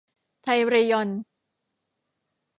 [0.43, 1.09] ไทยเรยอน